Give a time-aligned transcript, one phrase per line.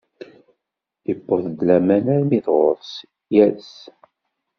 [1.11, 2.93] Iwweḍ-d laman armi d ɣuṛ-s,
[3.35, 3.73] yers.